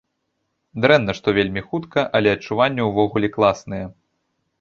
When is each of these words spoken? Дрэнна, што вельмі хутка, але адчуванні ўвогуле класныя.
Дрэнна, 0.85 1.13
што 1.19 1.27
вельмі 1.37 1.63
хутка, 1.67 2.05
але 2.19 2.33
адчуванні 2.37 2.87
ўвогуле 2.89 3.27
класныя. 3.37 3.85